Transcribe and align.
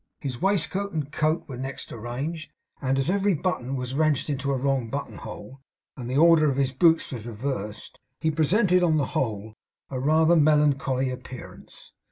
His 0.19 0.41
waistcoat 0.41 0.93
and 0.93 1.11
coat 1.11 1.47
were 1.47 1.59
next 1.59 1.91
arranged; 1.91 2.51
and 2.81 2.97
as 2.97 3.07
every 3.07 3.35
button 3.35 3.75
was 3.75 3.93
wrenched 3.93 4.31
into 4.31 4.51
a 4.51 4.57
wrong 4.57 4.89
button 4.89 5.17
hole, 5.17 5.61
and 5.95 6.09
the 6.09 6.17
order 6.17 6.49
of 6.49 6.57
his 6.57 6.71
boots 6.73 7.11
was 7.11 7.27
reversed, 7.27 7.99
he 8.19 8.31
presented 8.31 8.81
on 8.81 8.97
the 8.97 9.05
whole 9.13 9.53
rather 9.91 10.33
a 10.33 10.37
melancholy 10.37 11.11
appearance. 11.11 11.91